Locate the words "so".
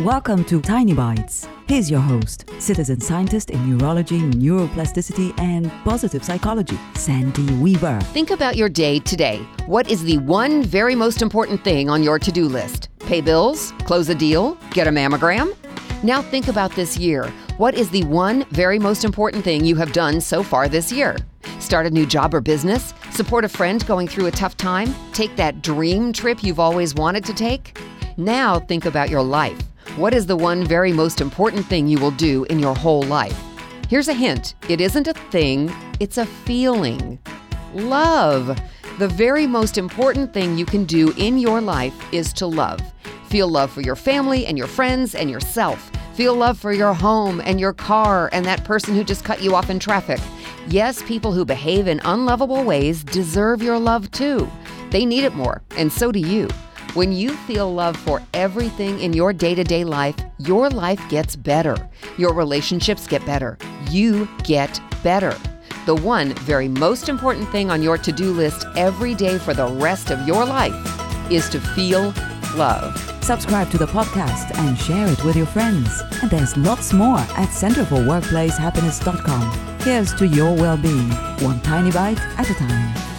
20.20-20.42, 55.90-56.12